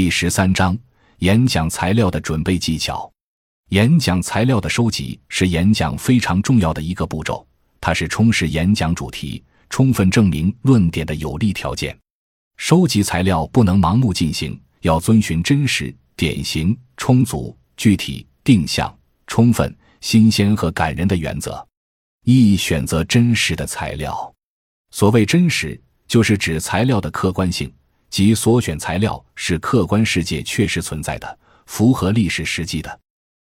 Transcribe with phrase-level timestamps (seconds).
[0.00, 0.74] 第十三章：
[1.18, 3.12] 演讲材料的准备技巧。
[3.68, 7.46] 演讲材料的收集是演讲非常重要的一个步骤，
[7.82, 11.94] 它是充实演讲主题、充分证明论点的有利条件。
[12.56, 18.90] 收集材料不能盲目进行，要遵循真实、典型、充足、具体、定向、
[19.26, 21.62] 充分、新鲜和感人的原则。
[22.24, 24.34] 一、选择真实的材料。
[24.92, 25.78] 所谓真实。
[26.08, 27.72] 就是指材料的客观性，
[28.10, 33.00] 即所选材料是客观世界确实存在的，符合历史实际的。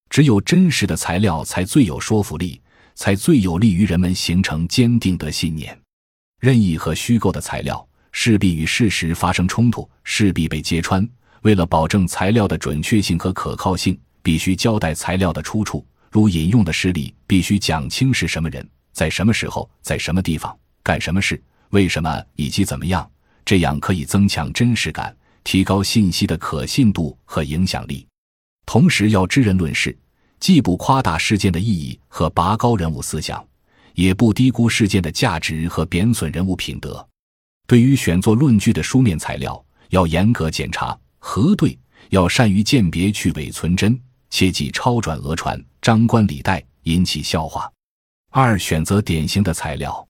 [0.09, 2.61] 只有真实的材料才最有说服力，
[2.95, 5.77] 才最有利于人们形成坚定的信念。
[6.41, 11.07] 任意和虚构的材料势必与事实发生冲突，势必被揭穿。
[11.43, 21.43] 为了保证材料的准确性和可靠性，必须交代材料的出处，如引用的事例必须讲清是什么人，在什么时候，在什么地方干什么事。
[21.71, 23.11] 为什么以及怎么样？
[23.45, 25.15] 这样可以增强真实感，
[25.45, 28.07] 提高信息的可信度和影响力。
[28.65, 29.97] 同时要知人论事，
[30.39, 33.45] 既不夸大事件的意义和拔高人物思想，
[33.95, 37.07] 也不低估事件的价值和贬损人物品德。
[37.67, 41.79] 对于选作论据的书面材料，要严格检查核对，
[42.11, 43.99] 要善于鉴别去伪存真，
[44.31, 47.71] 切忌抄转讹传、张冠李戴，引起笑话。
[48.31, 50.07] 二、选择典型的材料。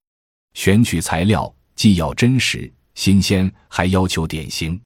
[0.54, 4.80] 选取材料既要真实新鲜，还要求典型。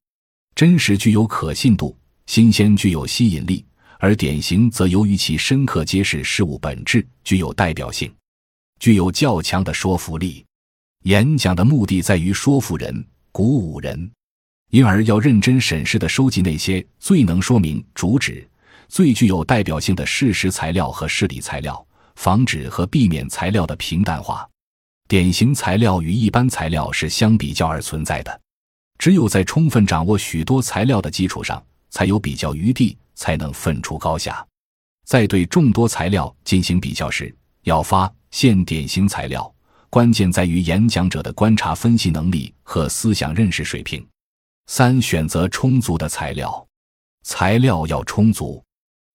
[0.54, 3.64] 真实具有可信度，新鲜具有吸引力，
[3.98, 8.12] 而典型则由于其深刻揭示事物本质，具有代表性，
[8.80, 10.44] 具有较强的说服力。
[11.04, 14.10] 演讲的目的在于说服人、鼓舞人，
[14.70, 18.48] 因而要认真审视地收集那些最能说明主旨、
[18.88, 24.48] 最具有代表性的事实材料和事例材料，防止和避免材料的平淡化。
[25.08, 28.40] 典型材料与一般材料是相比较而存在的，
[28.98, 34.44] 只有在充分掌握许多材料的基础上，才有比较余地，才能分出高下。
[35.04, 39.54] 在对众多材料进行比较时，要发现典型材料，
[39.90, 44.04] 关键在于演讲者的观察分析能力和思想认识水平。
[44.66, 46.66] 三、选择充足的材料，
[47.22, 48.60] 材料要充足，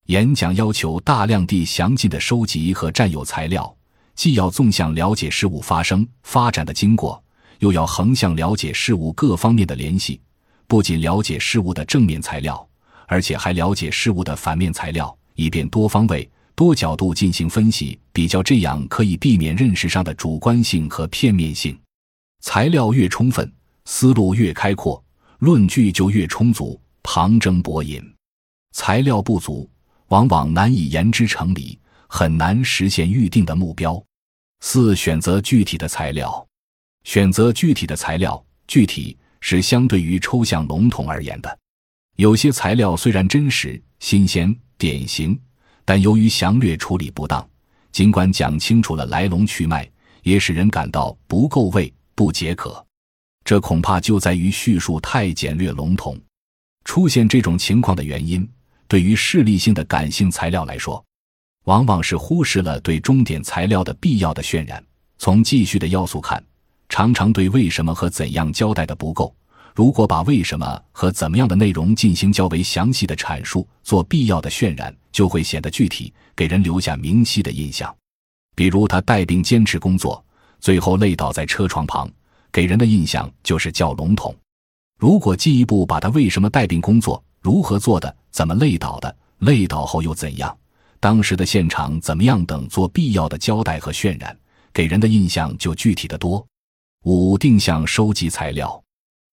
[0.06, 3.76] 演讲要求大量地详尽的收集和占有材料。
[4.22, 7.20] 既要纵向了解事物发生发展的经过，
[7.58, 10.22] 又要横向了解事物各方面的联系。
[10.68, 12.70] 不仅了解事物的正面材料，
[13.08, 18.44] 而且还了解事物的反面材料，以便多方位、多角度进行分析比较。
[18.44, 21.76] 这样可以避免认识上的主观性和片面性。
[22.42, 23.52] 材料越充分，
[23.86, 25.04] 思路越开阔，
[25.40, 28.00] 论据就越充足，旁征博引。
[28.72, 29.68] 材料不足，
[30.10, 31.76] 往往难以言之成理。
[32.08, 34.00] 很难实现预定的目标。
[34.62, 36.48] 四、选择具体的材料。
[37.04, 41.60] 选择具体的材料，具体是相对于抽象笼统而言的。
[42.16, 45.38] 有些材料虽然真实、新鲜、典型，
[45.84, 47.46] 但由于详略处理不当，
[47.92, 49.90] 尽管讲清楚了来龙去脉，
[50.22, 52.86] 也使人感到不够味、不解渴。
[53.44, 56.16] 这恐怕就在于叙述太简略笼统。
[56.86, 58.48] 出现这种情况的原因，
[58.88, 61.04] 对于事例性的感性材料来说。
[61.66, 64.84] 往往是忽视了对终点材料的必要的渲染。
[65.18, 66.44] 从继续的要素看，
[66.90, 69.34] 常常对为什么和怎样交代的不够。
[69.74, 77.96] 如果把为什么和怎么样的内容进行较为详细的阐述，做必要的渲染，就会显得具体，给人留下明晰的印象。
[78.54, 80.22] 比如他带病坚持工作，
[80.60, 82.10] 最后累倒在车床旁，
[82.52, 84.36] 给人的印象就是较笼统。
[85.00, 90.58] 如果进一步把他为什么带病工作、如何做的、怎么累倒的、累倒后又怎样。
[91.02, 94.38] 当时的现场怎么样等做必要的交代和渲染，
[94.72, 96.46] 给人的印象就具体的多。
[97.06, 98.82] 五定向收集材料，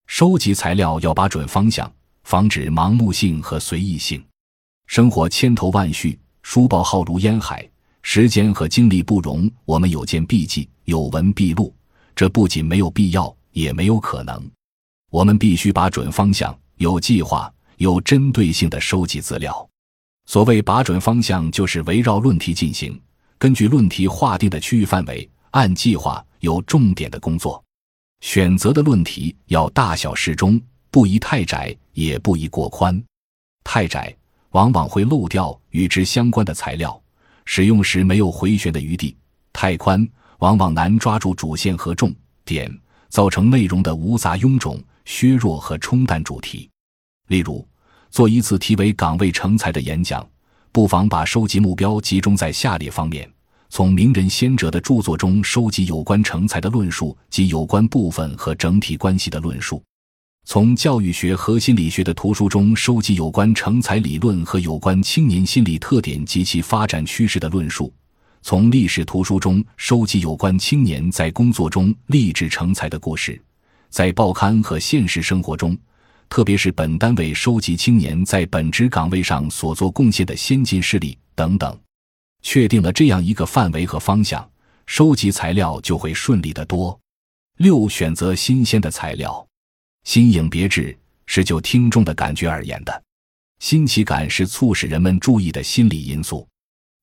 [0.07, 1.93] 收集材料要把准方向，
[2.25, 4.25] 防止盲目性和随意性。
[4.87, 7.69] 生活千头万绪，书报浩如烟海，
[8.01, 11.75] 时间和精力不容我们有见必记，有闻必录。
[12.17, 14.51] 这不仅没有必要，也没有可能。
[15.11, 19.69] 我们必须把准方向，有计划、有针对性的收集资料。
[20.29, 23.01] 所谓把准方向，就是围绕论题进行，
[23.39, 27.65] 根据论题划定的区域范围，按计划有重点的工作。
[28.21, 30.61] 选择的论题要大小适中，
[30.91, 33.03] 不宜太窄，也不宜过宽。
[33.65, 34.15] 太窄
[34.51, 37.03] 往往会漏掉与之相关的材料，
[37.47, 39.17] 使用时没有回旋的余地；
[39.51, 40.07] 太宽
[40.41, 42.15] 往往难抓住主线和重
[42.45, 42.71] 点，
[43.09, 46.69] 造成内容的无杂臃肿、削弱和冲淡主题。
[47.29, 47.67] 例如。
[48.11, 50.27] 做一次题为“岗位成才”的演讲，
[50.73, 53.31] 不妨把收集目标集中在下列方面：
[53.69, 59.77] 从名人先哲的著作中收集有关成才的论述及有关部分和整体关系的论述；
[60.47, 67.93] 从教育学和心理学的图书中收集有关成才理论和有关青年心理特点及其发展趋势的论述；
[68.41, 73.35] 从历史图书中收集有关青年在工作中立志成才的故事；
[73.91, 75.77] 在报刊和现实生活中，
[76.29, 81.79] 特别是本单位收集青年在本职岗位上所做贡献的先进事例等等。
[82.43, 84.49] 确定了这样一个范围和方向，
[84.87, 86.99] 收集材料就会顺利得多。
[87.57, 89.45] 六、选择新鲜的材料。
[90.05, 90.97] 新颖别致
[91.27, 93.03] 是就听众的感觉而言的，
[93.59, 96.47] 新奇感是促使人们注意的心理因素。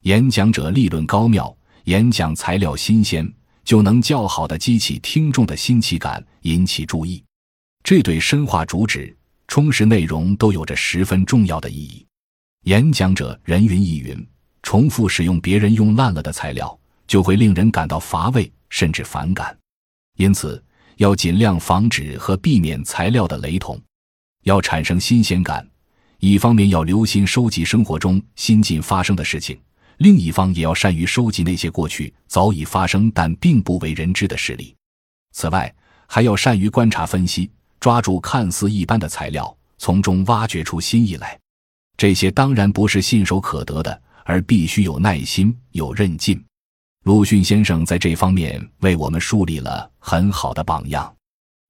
[0.04, 1.56] 演讲者立论高妙，
[1.86, 3.30] 演讲材料新鲜，
[3.64, 7.22] 就能较好的激起听众的新奇感，引起注意。
[7.86, 9.16] 这对深化主旨、
[9.48, 12.04] 充实内容都有着十分重要的意义。
[12.64, 14.28] 演讲者人云亦云，
[14.64, 19.56] 重复使用别人用烂了的材料，就会令人感到乏味甚至反感。
[20.18, 20.62] 因此。
[20.98, 23.78] 要尽量防止和避免材料的雷同，
[24.44, 25.70] 要产生新鲜感。
[26.20, 29.60] 一方面要留心收集生活中新近发生的事情，
[29.98, 34.74] 另一方也要善于收集那些过去早已发生但并不为人知的事例。
[35.34, 35.76] 此外，
[36.08, 37.52] 还要善于观察分析，
[37.86, 41.40] 抓住看似一般的材料，从中挖掘出新意来。
[41.96, 46.44] 这些当然不是信手可得的，而必须有耐心、有韧劲。
[47.04, 51.16] 鲁迅先生在这方面为我们树立了很好的榜样，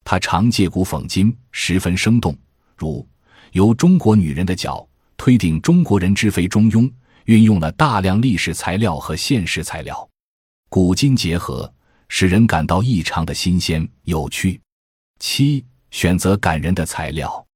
[0.06, 2.34] 他常借古讽今，十分生动。
[2.78, 3.06] 如
[3.52, 6.90] 由中国女人的脚推定中国人之非中庸，
[7.26, 10.10] 运用了大量历史材料和现实材料，
[10.70, 11.70] 古今结合，
[12.08, 14.62] 使人感到异常的新鲜有趣。
[15.20, 15.66] 七、
[15.96, 17.48] 选择感人的材料，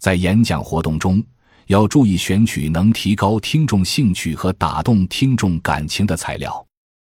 [0.00, 1.22] 在演讲活动中
[1.66, 6.66] 要注意选取能提高听众兴趣和打动听众感情的材料。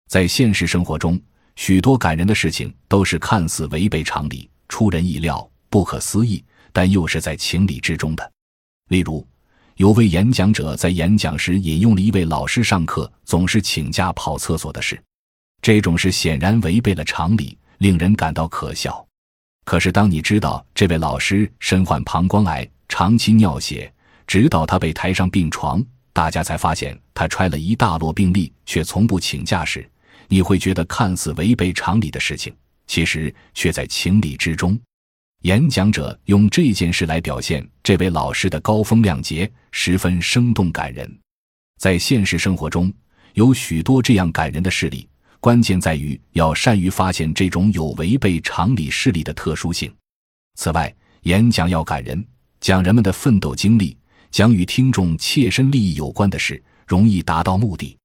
[0.08, 1.20] 在现实生活中，
[1.56, 8.32] 许多感人的事情都是看似违背常理、出人意料、不可思议，但又是在情理之中的。
[8.90, 9.28] 例如，
[9.78, 15.02] 有位演讲者在演讲时引用了一位老师上课总是请假跑厕所的事，
[15.60, 19.07] 这种事显然违背了常理，令人感到可笑。
[19.68, 23.92] 可是，当你知道这位老师身患膀胱癌、长期尿血，
[24.26, 25.84] 直到他被抬上病床，
[26.14, 29.86] 大家才发现他揣了一大摞病历，却从不请假时，
[30.30, 32.56] 你会觉得看似违背常理的事情，
[32.88, 34.80] 其实却在情理之中。
[35.42, 41.14] 演讲者用这件事来表现这位老师的高风亮节，十分生动感人。
[41.78, 42.90] 在现实生活中，
[43.34, 45.06] 有许多这样感人的事例，
[45.40, 49.94] 关键在于要善于发现这种有违背常理事例的特殊性。
[50.56, 50.94] 此外，
[51.24, 52.26] 演讲要感人，
[52.60, 53.98] 讲人们的奋斗经历，
[54.32, 57.98] 讲与听众切身利益有关的事，容易达到目的。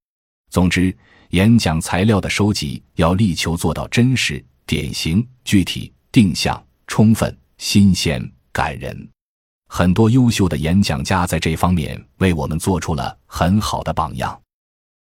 [0.51, 0.95] 总之。
[1.33, 9.09] 演讲材料的收集要力求做到真实、典型、具体、定向、充分、新鲜、感人。
[9.67, 14.39] 很多优秀的演讲家在这方面为我们做出了很好的榜样。